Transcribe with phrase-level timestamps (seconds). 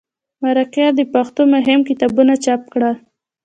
[0.43, 2.95] مرکې د پښتو مهم کتابونه چاپ کړل.